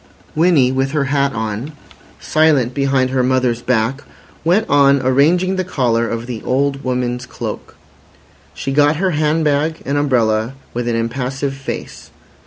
[0.33, 1.73] Winnie, with her hat on,
[2.19, 4.03] silent behind her mother's back,
[4.43, 7.75] went on arranging the collar of the old woman's cloak.
[8.55, 12.09] She got her hand bag, an umbrella, with an impassive face.